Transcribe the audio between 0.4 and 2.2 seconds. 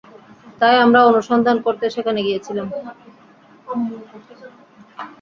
তাই আমরা অনুসন্ধান করতে সেখানে